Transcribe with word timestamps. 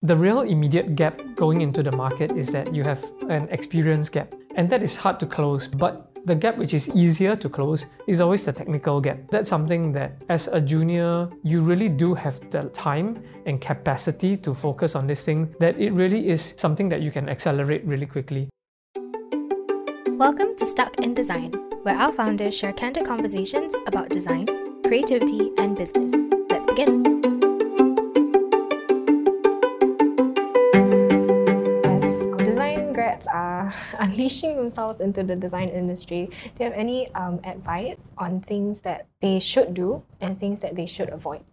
The 0.00 0.14
real 0.14 0.42
immediate 0.42 0.94
gap 0.94 1.20
going 1.34 1.60
into 1.60 1.82
the 1.82 1.90
market 1.90 2.30
is 2.30 2.52
that 2.52 2.72
you 2.72 2.84
have 2.84 3.02
an 3.28 3.48
experience 3.50 4.08
gap, 4.08 4.32
and 4.54 4.70
that 4.70 4.80
is 4.80 4.96
hard 4.96 5.18
to 5.18 5.26
close. 5.26 5.66
But 5.66 6.12
the 6.24 6.36
gap 6.36 6.56
which 6.56 6.72
is 6.72 6.88
easier 6.94 7.34
to 7.34 7.48
close 7.48 7.86
is 8.06 8.20
always 8.20 8.44
the 8.44 8.52
technical 8.52 9.00
gap. 9.00 9.18
That's 9.32 9.48
something 9.48 9.90
that, 9.94 10.22
as 10.28 10.46
a 10.46 10.60
junior, 10.60 11.28
you 11.42 11.62
really 11.62 11.88
do 11.88 12.14
have 12.14 12.38
the 12.50 12.70
time 12.70 13.24
and 13.44 13.60
capacity 13.60 14.36
to 14.36 14.54
focus 14.54 14.94
on 14.94 15.08
this 15.08 15.24
thing, 15.24 15.52
that 15.58 15.76
it 15.80 15.90
really 15.90 16.28
is 16.28 16.54
something 16.56 16.88
that 16.90 17.02
you 17.02 17.10
can 17.10 17.28
accelerate 17.28 17.84
really 17.84 18.06
quickly. 18.06 18.48
Welcome 20.14 20.54
to 20.58 20.64
Stuck 20.64 20.96
in 20.98 21.12
Design, 21.12 21.50
where 21.82 21.96
our 21.96 22.12
founders 22.12 22.56
share 22.56 22.72
candid 22.72 23.04
conversations 23.04 23.74
about 23.88 24.10
design, 24.10 24.46
creativity, 24.84 25.50
and 25.58 25.76
business. 25.76 26.12
Let's 26.48 26.66
begin. 26.68 27.37
unleashing 33.98 34.56
themselves 34.56 35.00
into 35.00 35.22
the 35.22 35.36
design 35.36 35.68
industry, 35.68 36.26
do 36.26 36.64
you 36.64 36.70
have 36.70 36.78
any 36.78 37.12
um, 37.14 37.40
advice 37.44 37.96
on 38.16 38.40
things 38.40 38.80
that 38.82 39.06
they 39.20 39.40
should 39.40 39.74
do 39.74 40.02
and 40.20 40.38
things 40.38 40.60
that 40.60 40.74
they 40.74 40.86
should 40.86 41.08
avoid? 41.10 41.44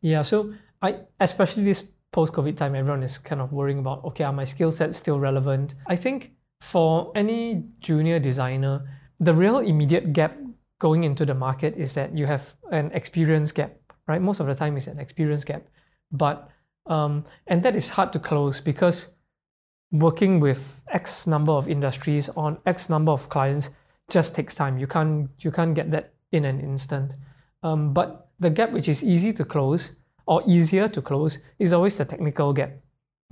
Yeah, 0.00 0.22
so 0.22 0.54
I 0.80 1.00
especially 1.20 1.64
this 1.64 1.92
post-COVID 2.12 2.56
time, 2.56 2.74
everyone 2.74 3.02
is 3.02 3.18
kind 3.18 3.40
of 3.40 3.52
worrying 3.52 3.78
about 3.78 4.04
okay, 4.04 4.24
are 4.24 4.32
my 4.32 4.44
skill 4.44 4.70
sets 4.70 4.98
still 4.98 5.18
relevant? 5.18 5.74
I 5.86 5.96
think 5.96 6.32
for 6.60 7.12
any 7.14 7.64
junior 7.80 8.18
designer, 8.18 8.88
the 9.20 9.34
real 9.34 9.58
immediate 9.58 10.12
gap 10.12 10.36
going 10.78 11.04
into 11.04 11.26
the 11.26 11.34
market 11.34 11.74
is 11.76 11.94
that 11.94 12.16
you 12.16 12.26
have 12.26 12.54
an 12.70 12.90
experience 12.92 13.52
gap, 13.52 13.74
right? 14.06 14.22
Most 14.22 14.40
of 14.40 14.46
the 14.46 14.54
time, 14.54 14.76
it's 14.76 14.86
an 14.86 14.98
experience 14.98 15.44
gap, 15.44 15.66
but 16.12 16.48
um, 16.86 17.24
and 17.46 17.62
that 17.62 17.76
is 17.76 17.90
hard 17.90 18.12
to 18.14 18.18
close 18.18 18.60
because 18.60 19.14
working 19.90 20.40
with 20.40 20.80
X 20.88 21.26
number 21.26 21.52
of 21.52 21.68
industries 21.68 22.28
on 22.30 22.58
X 22.66 22.88
number 22.88 23.12
of 23.12 23.28
clients 23.28 23.70
just 24.10 24.34
takes 24.34 24.54
time. 24.54 24.78
You 24.78 24.86
can't 24.86 25.30
you 25.40 25.50
can't 25.50 25.74
get 25.74 25.90
that 25.90 26.12
in 26.32 26.44
an 26.44 26.60
instant. 26.60 27.14
Um, 27.62 27.92
but 27.92 28.28
the 28.38 28.50
gap 28.50 28.72
which 28.72 28.88
is 28.88 29.02
easy 29.02 29.32
to 29.34 29.44
close 29.44 29.96
or 30.26 30.42
easier 30.46 30.88
to 30.88 31.02
close 31.02 31.42
is 31.58 31.72
always 31.72 31.96
the 31.98 32.04
technical 32.04 32.52
gap 32.52 32.72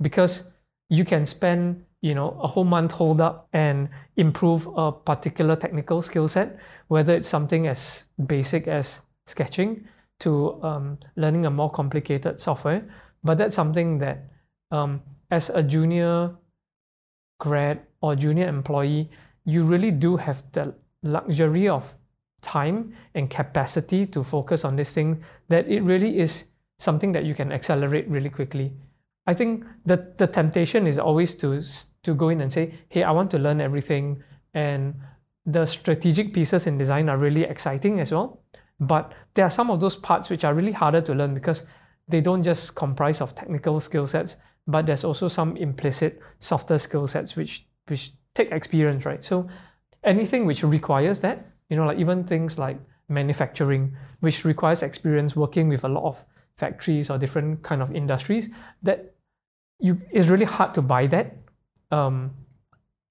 because 0.01 0.51
you 0.89 1.05
can 1.05 1.25
spend 1.25 1.85
you 2.01 2.13
know 2.13 2.37
a 2.41 2.47
whole 2.47 2.63
month 2.63 2.91
hold 2.93 3.21
up 3.21 3.47
and 3.53 3.89
improve 4.15 4.67
a 4.75 4.91
particular 4.91 5.55
technical 5.55 6.01
skill 6.01 6.27
set 6.27 6.57
whether 6.87 7.15
it's 7.15 7.27
something 7.27 7.67
as 7.67 8.05
basic 8.25 8.67
as 8.67 9.01
sketching 9.25 9.87
to 10.19 10.61
um, 10.63 10.97
learning 11.15 11.45
a 11.45 11.49
more 11.49 11.71
complicated 11.71 12.39
software 12.39 12.83
but 13.23 13.37
that's 13.37 13.55
something 13.55 13.97
that 13.99 14.25
um, 14.71 15.01
as 15.31 15.49
a 15.49 15.63
junior 15.63 16.35
grad 17.39 17.81
or 18.01 18.15
junior 18.15 18.47
employee, 18.47 19.09
you 19.45 19.63
really 19.63 19.91
do 19.91 20.17
have 20.17 20.43
the 20.51 20.75
luxury 21.03 21.67
of 21.67 21.95
time 22.41 22.93
and 23.13 23.29
capacity 23.29 24.05
to 24.07 24.23
focus 24.23 24.63
on 24.65 24.75
this 24.75 24.93
thing 24.93 25.23
that 25.49 25.67
it 25.67 25.81
really 25.81 26.19
is 26.19 26.49
something 26.79 27.11
that 27.11 27.25
you 27.25 27.33
can 27.33 27.51
accelerate 27.51 28.07
really 28.07 28.29
quickly. 28.29 28.73
I 29.25 29.33
think 29.33 29.65
the, 29.85 30.13
the 30.17 30.27
temptation 30.27 30.87
is 30.87 30.97
always 30.97 31.35
to, 31.35 31.61
to 32.03 32.13
go 32.13 32.29
in 32.29 32.41
and 32.41 32.51
say, 32.51 32.75
hey, 32.89 33.03
I 33.03 33.11
want 33.11 33.31
to 33.31 33.39
learn 33.39 33.59
everything. 33.59 34.23
And 34.53 34.95
the 35.45 35.65
strategic 35.65 36.33
pieces 36.33 36.67
in 36.67 36.77
design 36.77 37.09
are 37.09 37.17
really 37.17 37.43
exciting 37.43 37.99
as 37.99 38.11
well. 38.11 38.43
But 38.79 39.13
there 39.33 39.45
are 39.45 39.51
some 39.51 39.69
of 39.69 39.79
those 39.79 39.95
parts 39.95 40.29
which 40.29 40.45
are 40.45 40.53
really 40.53 40.71
harder 40.71 41.01
to 41.01 41.13
learn 41.13 41.33
because 41.33 41.67
they 42.07 42.21
don't 42.21 42.43
just 42.43 42.75
comprise 42.75 43.19
of 43.19 43.35
technical 43.35 43.79
skill 43.79 44.07
sets, 44.07 44.37
but 44.67 44.85
there's 44.85 45.03
also 45.03 45.27
some 45.27 45.55
implicit 45.57 46.21
softer 46.39 46.77
skill 46.77 47.07
sets 47.07 47.35
which 47.35 47.65
which 47.87 48.11
take 48.35 48.51
experience, 48.51 49.05
right? 49.05 49.23
So 49.23 49.47
anything 50.03 50.45
which 50.45 50.61
requires 50.63 51.21
that, 51.21 51.45
you 51.69 51.77
know, 51.77 51.85
like 51.85 51.97
even 51.97 52.25
things 52.25 52.59
like 52.59 52.77
manufacturing, 53.07 53.95
which 54.19 54.43
requires 54.43 54.83
experience 54.83 55.35
working 55.35 55.69
with 55.69 55.83
a 55.83 55.87
lot 55.87 56.03
of 56.03 56.25
factories 56.57 57.09
or 57.09 57.17
different 57.17 57.63
kind 57.63 57.81
of 57.81 57.95
industries, 57.95 58.49
that 58.83 59.15
you 59.79 60.01
it's 60.11 60.27
really 60.27 60.45
hard 60.45 60.73
to 60.73 60.81
buy 60.81 61.07
that. 61.07 61.37
Um, 61.91 62.31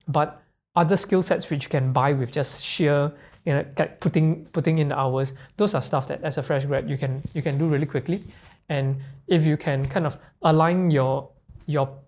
but 0.06 0.43
other 0.75 0.97
skill 0.99 1.22
sets 1.22 1.49
which 1.49 1.65
you 1.65 1.71
can 1.71 1.93
buy 1.93 2.12
with 2.12 2.31
just 2.31 2.62
sheer 2.62 3.12
you 3.47 3.55
know 3.55 3.65
putting 4.00 4.45
putting 4.47 4.78
in 4.78 4.93
hours 4.93 5.33
those 5.56 5.75
are 5.75 5.81
stuff 5.81 6.06
that 6.06 6.22
as 6.22 6.37
a 6.37 6.43
fresh 6.43 6.66
grad 6.66 6.91
you 6.91 6.99
can 6.99 7.22
you 7.33 7.41
can 7.41 7.56
do 7.56 7.66
really 7.66 7.87
quickly 7.87 8.22
and 8.69 8.97
if 9.27 9.47
you 9.47 9.56
can 9.56 9.87
kind 9.87 10.06
of 10.06 10.19
align 10.43 10.91
your 10.91 11.31
your 11.66 11.99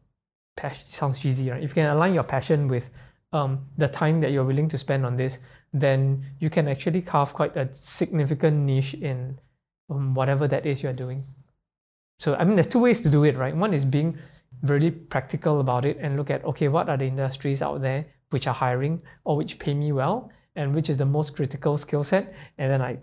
passion 0.57 0.87
sounds 0.87 1.21
cheesy, 1.21 1.51
right? 1.51 1.63
If 1.63 1.71
you 1.71 1.75
can 1.75 1.91
align 1.91 2.15
your 2.15 2.25
passion 2.25 2.69
with 2.69 2.91
um, 3.33 3.67
the 3.77 3.89
time 3.89 4.21
that 4.21 4.33
you're 4.33 4.45
willing 4.45 4.69
to 4.69 4.79
spend 4.79 5.05
on 5.05 5.17
this, 5.17 5.41
then 5.73 6.25
you 6.39 6.51
can 6.51 6.67
actually 6.69 7.03
carve 7.03 7.35
quite 7.35 7.57
a 7.57 7.73
significant 7.73 8.57
niche 8.65 8.95
in 8.95 9.39
um, 9.91 10.15
whatever 10.15 10.49
that 10.49 10.67
is 10.67 10.83
you're 10.83 10.93
doing. 10.93 11.25
So, 12.19 12.35
I 12.35 12.45
mean, 12.45 12.57
there's 12.57 12.69
two 12.69 12.81
ways 12.81 13.01
to 13.03 13.11
do 13.11 13.25
it, 13.25 13.37
right? 13.37 13.55
One 13.55 13.75
is 13.75 13.85
being 13.85 14.19
really 14.63 14.91
practical 14.91 15.61
about 15.61 15.85
it 15.85 15.99
and 16.01 16.17
look 16.17 16.31
at, 16.31 16.45
okay, 16.45 16.69
what 16.69 16.89
are 16.89 16.97
the 16.97 17.05
industries 17.05 17.63
out 17.63 17.81
there 17.83 18.07
which 18.31 18.47
are 18.47 18.55
hiring 18.55 19.03
or 19.25 19.37
which 19.37 19.59
pay 19.59 19.75
me 19.75 19.93
well 19.93 20.31
and 20.57 20.75
which 20.75 20.91
is 20.91 20.97
the 20.97 21.07
most 21.07 21.37
critical 21.37 21.79
skill 21.79 22.03
set. 22.03 22.35
And 22.57 22.71
then 22.71 22.83
I 22.83 22.99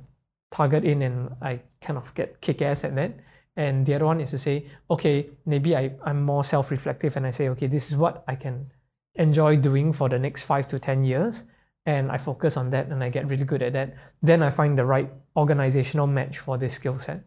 target 0.51 0.83
in 0.83 1.01
and 1.01 1.29
I 1.41 1.61
kind 1.81 1.97
of 1.97 2.13
get 2.13 2.41
kick 2.41 2.61
ass 2.61 2.83
at 2.83 2.95
that. 2.95 3.13
And 3.55 3.85
the 3.85 3.95
other 3.95 4.05
one 4.05 4.19
is 4.19 4.31
to 4.31 4.39
say, 4.39 4.65
okay, 4.89 5.29
maybe 5.45 5.75
I, 5.75 5.93
I'm 6.03 6.23
more 6.23 6.43
self 6.43 6.71
reflective 6.71 7.15
and 7.15 7.25
I 7.25 7.31
say, 7.31 7.49
okay, 7.49 7.67
this 7.67 7.89
is 7.89 7.95
what 7.95 8.23
I 8.27 8.35
can 8.35 8.71
enjoy 9.15 9.55
doing 9.55 9.93
for 9.93 10.09
the 10.09 10.19
next 10.19 10.43
five 10.43 10.67
to 10.69 10.79
10 10.79 11.05
years. 11.05 11.43
And 11.85 12.11
I 12.11 12.17
focus 12.17 12.57
on 12.57 12.71
that 12.71 12.87
and 12.87 13.03
I 13.03 13.09
get 13.09 13.27
really 13.27 13.45
good 13.45 13.61
at 13.61 13.73
that. 13.73 13.95
Then 14.21 14.43
I 14.43 14.49
find 14.49 14.77
the 14.77 14.85
right 14.85 15.09
organizational 15.37 16.07
match 16.07 16.39
for 16.39 16.57
this 16.57 16.73
skill 16.73 16.99
set. 16.99 17.23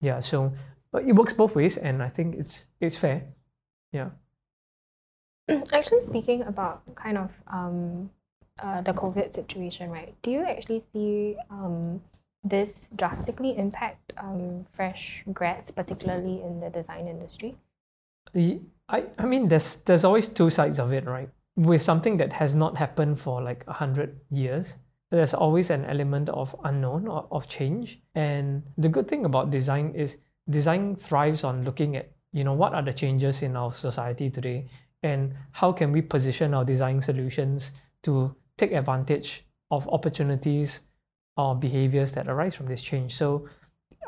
Yeah, 0.00 0.20
so 0.20 0.52
it 0.94 1.14
works 1.14 1.32
both 1.32 1.56
ways 1.56 1.76
and 1.78 2.02
I 2.02 2.10
think 2.10 2.36
it's 2.36 2.66
it's 2.80 2.96
fair. 2.96 3.24
Yeah. 3.92 4.10
Actually, 5.72 6.04
speaking 6.04 6.42
about 6.42 6.82
kind 6.94 7.18
of 7.18 7.30
um, 7.46 8.10
uh, 8.62 8.82
the 8.82 8.92
COVID 8.92 9.34
situation, 9.34 9.90
right? 9.90 10.14
Do 10.22 10.30
you 10.30 10.42
actually 10.44 10.82
see 10.92 11.36
um, 11.50 12.02
this 12.48 12.88
drastically 12.94 13.56
impact 13.56 14.12
um, 14.18 14.66
fresh 14.72 15.22
grads, 15.32 15.70
particularly 15.70 16.42
in 16.42 16.60
the 16.60 16.70
design 16.70 17.08
industry? 17.08 17.56
I, 18.88 19.06
I 19.18 19.26
mean, 19.26 19.48
there's 19.48 19.82
there's 19.82 20.04
always 20.04 20.28
two 20.28 20.50
sides 20.50 20.78
of 20.78 20.92
it, 20.92 21.06
right? 21.06 21.30
With 21.56 21.82
something 21.82 22.18
that 22.18 22.34
has 22.34 22.54
not 22.54 22.76
happened 22.76 23.20
for 23.20 23.42
like 23.42 23.64
a 23.66 23.72
hundred 23.72 24.20
years, 24.30 24.76
there's 25.10 25.34
always 25.34 25.70
an 25.70 25.84
element 25.84 26.28
of 26.28 26.54
unknown 26.64 27.08
or 27.08 27.26
of 27.30 27.48
change. 27.48 28.00
And 28.14 28.62
the 28.76 28.88
good 28.88 29.08
thing 29.08 29.24
about 29.24 29.50
design 29.50 29.92
is 29.94 30.22
design 30.48 30.96
thrives 30.96 31.42
on 31.44 31.64
looking 31.64 31.96
at 31.96 32.12
you 32.32 32.44
know 32.44 32.52
what 32.52 32.74
are 32.74 32.82
the 32.82 32.92
changes 32.92 33.42
in 33.42 33.56
our 33.56 33.72
society 33.72 34.30
today 34.30 34.68
and 35.02 35.34
how 35.52 35.72
can 35.72 35.92
we 35.92 36.02
position 36.02 36.54
our 36.54 36.64
design 36.64 37.00
solutions 37.00 37.80
to 38.02 38.34
take 38.56 38.72
advantage 38.72 39.44
of 39.70 39.88
opportunities 39.88 40.85
or 41.36 41.54
behaviors 41.54 42.12
that 42.12 42.28
arise 42.28 42.54
from 42.54 42.66
this 42.66 42.82
change. 42.82 43.14
So 43.14 43.48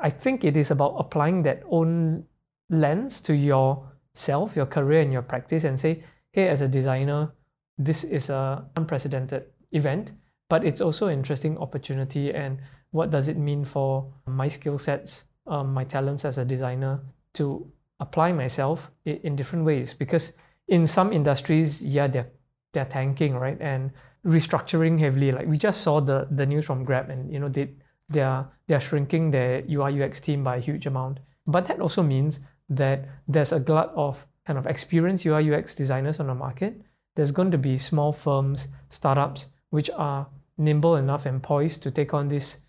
I 0.00 0.10
think 0.10 0.44
it 0.44 0.56
is 0.56 0.70
about 0.70 0.94
applying 0.98 1.42
that 1.42 1.62
own 1.68 2.24
lens 2.70 3.20
to 3.22 3.34
yourself, 3.34 4.56
your 4.56 4.66
career, 4.66 5.00
and 5.00 5.12
your 5.12 5.22
practice, 5.22 5.64
and 5.64 5.78
say, 5.78 6.04
hey, 6.32 6.48
as 6.48 6.60
a 6.60 6.68
designer, 6.68 7.32
this 7.76 8.04
is 8.04 8.30
a 8.30 8.66
unprecedented 8.76 9.44
event, 9.72 10.12
but 10.48 10.64
it's 10.64 10.80
also 10.80 11.06
an 11.08 11.14
interesting 11.14 11.58
opportunity. 11.58 12.32
And 12.32 12.58
what 12.90 13.10
does 13.10 13.28
it 13.28 13.36
mean 13.36 13.64
for 13.64 14.12
my 14.26 14.48
skill 14.48 14.78
sets, 14.78 15.26
um, 15.46 15.74
my 15.74 15.84
talents 15.84 16.24
as 16.24 16.38
a 16.38 16.44
designer, 16.44 17.00
to 17.34 17.70
apply 18.00 18.32
myself 18.32 18.90
in, 19.04 19.36
different 19.36 19.64
ways? 19.64 19.94
Because 19.94 20.32
in 20.66 20.86
some 20.86 21.12
industries, 21.12 21.82
yeah, 21.82 22.06
they're 22.06 22.30
they're 22.72 22.84
tanking, 22.84 23.34
right? 23.34 23.56
And 23.60 23.92
restructuring 24.24 24.98
heavily. 24.98 25.32
Like 25.32 25.46
we 25.46 25.58
just 25.58 25.82
saw 25.82 26.00
the 26.00 26.26
the 26.30 26.46
news 26.46 26.66
from 26.66 26.84
Grab, 26.84 27.10
and 27.10 27.32
you 27.32 27.38
know 27.38 27.48
they 27.48 27.70
they're 28.08 28.46
they're 28.66 28.80
shrinking 28.80 29.30
their 29.30 29.62
UI 29.68 30.02
UX 30.02 30.20
team 30.20 30.44
by 30.44 30.56
a 30.56 30.60
huge 30.60 30.86
amount. 30.86 31.20
But 31.46 31.66
that 31.66 31.80
also 31.80 32.02
means 32.02 32.40
that 32.68 33.08
there's 33.26 33.52
a 33.52 33.60
glut 33.60 33.92
of 33.94 34.26
kind 34.46 34.58
of 34.58 34.66
experienced 34.66 35.24
UI 35.24 35.52
UX 35.52 35.74
designers 35.74 36.20
on 36.20 36.26
the 36.26 36.34
market. 36.34 36.82
There's 37.16 37.32
going 37.32 37.50
to 37.50 37.58
be 37.58 37.78
small 37.78 38.12
firms, 38.12 38.68
startups, 38.88 39.50
which 39.70 39.90
are 39.96 40.28
nimble 40.56 40.96
enough 40.96 41.26
and 41.26 41.42
poised 41.42 41.82
to 41.82 41.90
take 41.90 42.12
on 42.12 42.28
this 42.28 42.62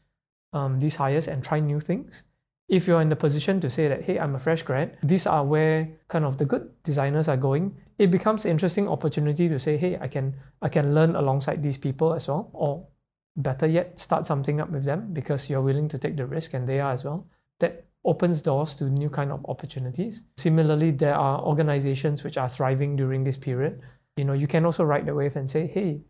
um, 0.53 0.79
these 0.79 0.95
hires 0.95 1.27
and 1.27 1.43
try 1.43 1.59
new 1.59 1.79
things. 1.79 2.23
If 2.69 2.87
you're 2.87 3.01
in 3.01 3.09
the 3.09 3.15
position 3.15 3.59
to 3.61 3.69
say 3.69 3.87
that, 3.87 4.03
hey, 4.03 4.19
I'm 4.19 4.35
a 4.35 4.39
fresh 4.39 4.61
grad, 4.61 4.97
these 5.03 5.25
are 5.25 5.43
where 5.43 5.89
kind 6.07 6.23
of 6.23 6.37
the 6.37 6.45
good 6.45 6.69
designers 6.83 7.27
are 7.27 7.37
going, 7.37 7.75
it 7.97 8.11
becomes 8.11 8.45
an 8.45 8.51
interesting 8.51 8.87
opportunity 8.87 9.49
to 9.49 9.59
say, 9.59 9.75
hey, 9.75 9.97
I 9.99 10.07
can 10.07 10.35
I 10.61 10.69
can 10.69 10.93
learn 10.93 11.15
alongside 11.15 11.63
these 11.63 11.77
people 11.77 12.13
as 12.13 12.27
well, 12.27 12.49
or 12.53 12.87
better 13.35 13.65
yet, 13.65 13.99
start 13.99 14.25
something 14.25 14.61
up 14.61 14.69
with 14.69 14.85
them 14.85 15.13
because 15.13 15.49
you're 15.49 15.61
willing 15.61 15.87
to 15.89 15.97
take 15.97 16.15
the 16.15 16.25
risk 16.25 16.53
and 16.53 16.67
they 16.67 16.79
are 16.79 16.93
as 16.93 17.03
well. 17.03 17.27
That 17.59 17.85
opens 18.05 18.41
doors 18.41 18.75
to 18.75 18.85
new 18.85 19.09
kind 19.09 19.31
of 19.31 19.45
opportunities. 19.49 20.23
Similarly, 20.37 20.91
there 20.91 21.15
are 21.15 21.41
organizations 21.41 22.23
which 22.23 22.37
are 22.37 22.49
thriving 22.49 22.95
during 22.95 23.23
this 23.23 23.37
period. 23.37 23.81
You 24.15 24.25
know, 24.25 24.33
you 24.33 24.47
can 24.47 24.65
also 24.65 24.83
ride 24.83 25.05
the 25.05 25.15
wave 25.15 25.35
and 25.35 25.49
say, 25.49 25.67
hey, 25.67 26.01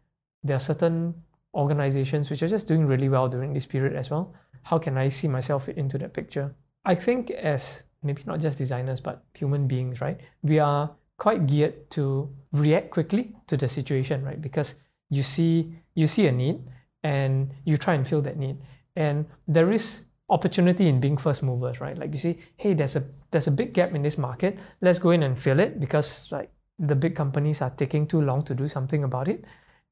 there 0.44 0.56
are 0.56 0.60
certain 0.60 1.24
organizations 1.54 2.30
which 2.30 2.44
are 2.44 2.48
just 2.48 2.68
doing 2.68 2.86
really 2.86 3.10
well 3.10 3.28
during 3.28 3.54
this 3.54 3.66
period 3.66 3.96
as 3.96 4.10
well. 4.10 4.34
How 4.64 4.78
can 4.78 4.98
I 4.98 5.08
see 5.10 5.28
myself 5.28 5.70
into 5.70 5.98
that 5.98 6.14
picture? 6.14 6.56
I 6.86 6.96
think 6.96 7.32
as 7.32 7.84
maybe 8.04 8.24
not 8.26 8.40
just 8.40 8.58
designers, 8.58 9.00
but 9.00 9.24
human 9.34 9.68
beings, 9.68 10.02
right? 10.02 10.20
We 10.42 10.60
are 10.60 10.92
quite 11.18 11.48
geared 11.48 11.90
to 11.92 12.34
react 12.52 12.92
quickly 12.92 13.36
to 13.48 13.58
the 13.58 13.68
situation, 13.68 14.24
right? 14.24 14.42
Because 14.42 14.76
you 15.10 15.24
see 15.24 15.74
you 15.96 16.08
see 16.08 16.28
a 16.28 16.32
need 16.32 16.62
and 17.04 17.52
you 17.66 17.78
try 17.78 17.94
and 17.94 18.08
fill 18.08 18.22
that 18.22 18.38
need. 18.38 18.58
And 18.96 19.26
there 19.48 19.72
is 19.72 20.06
opportunity 20.30 20.88
in 20.88 21.00
being 21.00 21.18
first 21.18 21.44
movers, 21.44 21.82
right? 21.82 21.98
Like 21.98 22.12
you 22.14 22.20
see, 22.20 22.40
hey, 22.58 22.74
there's 22.74 22.96
a 22.96 23.04
there's 23.32 23.48
a 23.48 23.52
big 23.52 23.74
gap 23.74 23.94
in 23.94 24.02
this 24.02 24.18
market. 24.18 24.58
Let's 24.82 25.00
go 25.00 25.12
in 25.12 25.24
and 25.24 25.38
fill 25.38 25.60
it 25.60 25.80
because 25.80 26.32
like 26.32 26.52
the 26.78 26.96
big 26.96 27.16
companies 27.16 27.62
are 27.62 27.72
taking 27.72 28.08
too 28.08 28.22
long 28.22 28.44
to 28.44 28.56
do 28.56 28.68
something 28.68 29.04
about 29.04 29.28
it. 29.28 29.44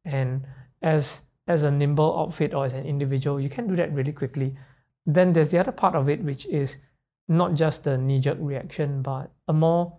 And 0.05 0.45
as 0.81 1.23
as 1.47 1.63
a 1.63 1.71
nimble 1.71 2.19
outfit 2.19 2.53
or 2.53 2.65
as 2.65 2.73
an 2.73 2.85
individual, 2.85 3.39
you 3.39 3.49
can 3.49 3.67
do 3.67 3.75
that 3.75 3.93
really 3.93 4.11
quickly. 4.11 4.57
Then 5.05 5.33
there's 5.33 5.51
the 5.51 5.59
other 5.59 5.71
part 5.71 5.95
of 5.95 6.09
it, 6.09 6.23
which 6.23 6.45
is 6.47 6.77
not 7.27 7.53
just 7.53 7.83
the 7.83 7.97
knee-jerk 7.97 8.37
reaction, 8.39 9.01
but 9.01 9.31
a 9.47 9.53
more 9.53 9.97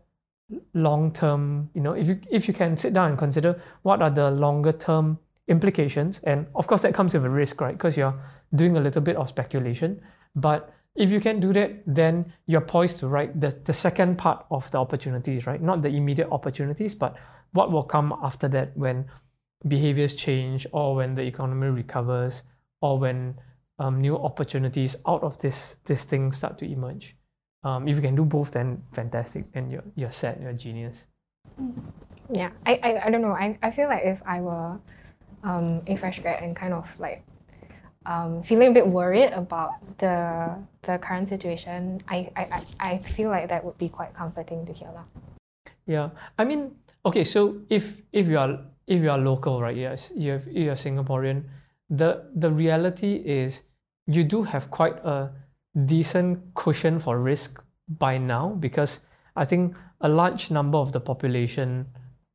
long-term, 0.75 1.71
you 1.75 1.81
know, 1.81 1.93
if 1.93 2.09
you 2.09 2.21
if 2.31 2.49
you 2.49 2.55
can 2.55 2.77
sit 2.77 2.93
down 2.95 3.11
and 3.11 3.19
consider 3.19 3.61
what 3.83 4.00
are 4.00 4.11
the 4.11 4.31
longer 4.31 4.73
term 4.73 5.19
implications, 5.47 6.21
and 6.21 6.47
of 6.55 6.67
course 6.67 6.83
that 6.83 6.95
comes 6.95 7.15
with 7.15 7.25
a 7.25 7.31
risk, 7.31 7.61
right? 7.61 7.77
Because 7.77 7.97
you're 7.97 8.19
doing 8.55 8.77
a 8.77 8.81
little 8.81 9.03
bit 9.03 9.17
of 9.17 9.29
speculation. 9.29 10.01
But 10.35 10.73
if 10.94 11.11
you 11.11 11.21
can 11.21 11.41
do 11.41 11.53
that, 11.53 11.83
then 11.87 12.33
you're 12.47 12.61
poised 12.61 12.99
to 13.01 13.09
write 13.09 13.41
the, 13.41 13.51
the 13.65 13.73
second 13.73 14.19
part 14.19 14.47
of 14.51 14.71
the 14.71 14.79
opportunities, 14.79 15.47
right? 15.47 15.61
Not 15.61 15.83
the 15.83 15.91
immediate 15.91 16.29
opportunities, 16.31 16.94
but 16.94 17.17
what 17.53 17.71
will 17.71 17.85
come 17.85 18.15
after 18.23 18.49
that 18.49 18.77
when 18.77 19.06
behaviors 19.66 20.14
change 20.14 20.66
or 20.72 20.94
when 20.94 21.14
the 21.14 21.22
economy 21.22 21.69
recovers 21.69 22.43
or 22.81 22.99
when 22.99 23.34
um, 23.78 24.00
new 24.00 24.16
opportunities 24.16 24.96
out 25.06 25.22
of 25.22 25.38
this 25.38 25.76
this 25.84 26.05
thing 26.05 26.32
start 26.32 26.58
to 26.58 26.64
emerge. 26.64 27.16
Um, 27.64 27.88
if 27.88 27.96
you 27.96 28.02
can 28.02 28.14
do 28.14 28.25
both, 28.25 28.52
then 28.52 28.84
fantastic, 28.93 29.46
and 29.55 29.70
you're 29.70 29.84
you're 29.96 30.10
set, 30.10 30.40
you're 30.40 30.50
a 30.50 30.55
genius. 30.55 31.06
Yeah, 32.31 32.50
I, 32.66 32.78
I, 32.82 33.06
I 33.06 33.10
don't 33.10 33.22
know. 33.22 33.32
I, 33.32 33.58
I 33.62 33.70
feel 33.70 33.88
like 33.88 34.05
if 34.05 34.22
I 34.26 34.40
were 34.40 34.78
um, 35.43 35.82
a 35.87 35.96
fresh 35.96 36.20
grad 36.20 36.43
and 36.43 36.55
kind 36.55 36.75
of 36.75 36.87
like 37.00 37.25
um, 38.06 38.43
feeling 38.43 38.69
a 38.69 38.72
bit 38.72 38.87
worried 38.87 39.32
about 39.32 39.70
the 39.99 40.55
the 40.82 40.99
current 40.99 41.28
situation, 41.28 42.02
I, 42.08 42.31
I, 42.37 42.62
I 42.81 42.99
feel 42.99 43.31
like 43.31 43.49
that 43.49 43.64
would 43.64 43.78
be 43.78 43.88
quite 43.88 44.14
comforting 44.14 44.66
to 44.66 44.72
hear. 44.72 44.90
That. 44.94 45.72
Yeah, 45.87 46.10
I 46.38 46.44
mean, 46.44 46.76
okay, 47.05 47.25
so 47.25 47.62
if 47.69 48.02
if 48.12 48.26
you 48.28 48.38
are 48.38 48.60
if 48.88 49.02
you 49.02 49.11
are 49.11 49.19
local, 49.19 49.61
right? 49.61 49.76
Yes, 49.76 50.12
you're 50.17 50.43
you're 50.50 50.75
Singaporean. 50.75 51.44
The 51.90 52.25
the 52.35 52.50
reality 52.50 53.23
is 53.25 53.62
you 54.06 54.25
do 54.25 54.43
have 54.44 54.70
quite 54.70 54.96
a 55.05 55.31
decent 55.85 56.55
cushion 56.55 56.99
for 56.99 57.20
risk 57.20 57.62
by 57.87 58.19
now 58.19 58.49
because 58.49 59.00
I 59.37 59.44
think 59.44 59.76
a 60.00 60.08
large 60.08 60.50
number 60.50 60.79
of 60.79 60.93
the 60.93 61.00
population 61.00 61.87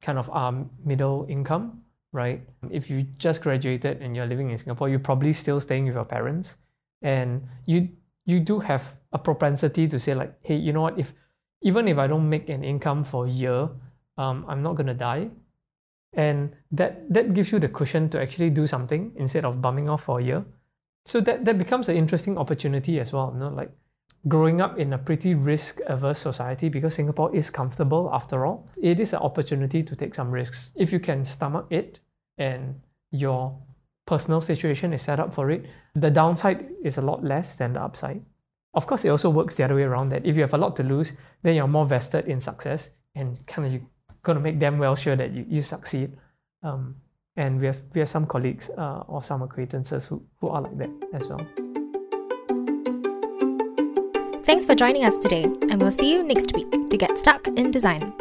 kind 0.01 0.19
of 0.19 0.29
are 0.29 0.53
middle 0.85 1.25
income, 1.27 1.81
right? 2.11 2.41
If 2.69 2.89
you 2.89 3.03
just 3.17 3.41
graduated 3.41 4.01
and 4.01 4.15
you're 4.15 4.27
living 4.27 4.51
in 4.51 4.57
Singapore, 4.57 4.89
you're 4.89 4.99
probably 4.99 5.33
still 5.33 5.59
staying 5.59 5.85
with 5.85 5.95
your 5.95 6.05
parents, 6.05 6.57
and 7.01 7.47
you 7.65 7.89
you 8.25 8.39
do 8.39 8.59
have 8.59 8.95
a 9.11 9.17
propensity 9.17 9.87
to 9.87 9.99
say 9.99 10.13
like, 10.13 10.37
hey, 10.41 10.55
you 10.55 10.71
know 10.71 10.81
what? 10.81 10.99
If 10.99 11.13
even 11.61 11.87
if 11.87 11.97
I 11.97 12.05
don't 12.05 12.29
make 12.29 12.47
an 12.49 12.63
income 12.63 13.03
for 13.03 13.25
a 13.25 13.29
year, 13.29 13.69
um, 14.17 14.45
I'm 14.47 14.61
not 14.61 14.75
gonna 14.75 14.93
die 14.93 15.31
and 16.13 16.55
that 16.71 17.11
that 17.13 17.33
gives 17.33 17.51
you 17.51 17.59
the 17.59 17.69
cushion 17.69 18.09
to 18.09 18.21
actually 18.21 18.49
do 18.49 18.67
something 18.67 19.11
instead 19.15 19.45
of 19.45 19.61
bumming 19.61 19.89
off 19.89 20.03
for 20.03 20.19
a 20.19 20.23
year. 20.23 20.45
So 21.05 21.19
that 21.21 21.45
that 21.45 21.57
becomes 21.57 21.89
an 21.89 21.97
interesting 21.97 22.37
opportunity 22.37 22.99
as 22.99 23.11
well 23.11 23.31
you 23.33 23.39
know 23.39 23.49
like 23.49 23.71
growing 24.27 24.61
up 24.61 24.79
in 24.79 24.93
a 24.93 24.97
pretty 24.97 25.35
risk 25.35 25.81
averse 25.85 26.19
society 26.19 26.69
because 26.69 26.95
singapore 26.95 27.35
is 27.35 27.49
comfortable 27.49 28.09
after 28.13 28.45
all. 28.45 28.69
It 28.81 28.99
is 28.99 29.13
an 29.13 29.19
opportunity 29.19 29.83
to 29.83 29.95
take 29.95 30.15
some 30.15 30.31
risks. 30.31 30.71
If 30.75 30.93
you 30.93 30.99
can 30.99 31.25
stomach 31.25 31.67
it 31.69 31.99
and 32.37 32.81
your 33.11 33.59
personal 34.05 34.41
situation 34.41 34.93
is 34.93 35.01
set 35.01 35.19
up 35.19 35.33
for 35.33 35.49
it 35.49 35.65
the 35.95 36.11
downside 36.11 36.69
is 36.83 36.97
a 36.97 37.01
lot 37.01 37.23
less 37.23 37.55
than 37.57 37.73
the 37.73 37.81
upside. 37.81 38.21
Of 38.73 38.87
course 38.87 39.05
it 39.05 39.09
also 39.09 39.29
works 39.29 39.55
the 39.55 39.63
other 39.63 39.75
way 39.75 39.83
around 39.83 40.09
that 40.09 40.25
if 40.25 40.35
you 40.35 40.41
have 40.41 40.53
a 40.53 40.57
lot 40.57 40.75
to 40.77 40.83
lose 40.83 41.17
then 41.41 41.55
you're 41.55 41.67
more 41.67 41.85
vested 41.85 42.25
in 42.25 42.39
success 42.39 42.91
and 43.15 43.45
kind 43.45 43.67
of 43.67 43.73
you 43.73 43.87
going 44.23 44.37
to 44.37 44.41
make 44.41 44.59
them 44.59 44.79
well 44.79 44.95
sure 44.95 45.15
that 45.15 45.31
you, 45.31 45.45
you 45.47 45.61
succeed. 45.61 46.17
Um, 46.63 46.95
and 47.35 47.59
we 47.59 47.65
have 47.67 47.81
we 47.93 47.99
have 47.99 48.09
some 48.09 48.25
colleagues 48.25 48.69
uh, 48.77 49.03
or 49.07 49.23
some 49.23 49.41
acquaintances 49.41 50.05
who, 50.05 50.23
who 50.39 50.49
are 50.49 50.61
like 50.61 50.77
that 50.77 50.89
as 51.13 51.27
well. 51.27 51.45
Thanks 54.43 54.65
for 54.65 54.75
joining 54.75 55.03
us 55.05 55.17
today, 55.17 55.43
and 55.43 55.81
we'll 55.81 55.91
see 55.91 56.11
you 56.11 56.23
next 56.23 56.53
week 56.53 56.89
to 56.89 56.97
get 56.97 57.17
stuck 57.17 57.47
in 57.47 57.71
design. 57.71 58.13